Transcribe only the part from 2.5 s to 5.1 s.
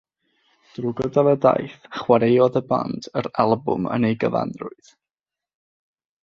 y band yr albwm yn ei gyfanrwydd.